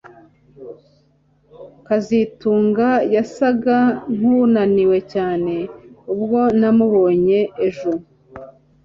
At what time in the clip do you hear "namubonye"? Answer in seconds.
6.59-7.39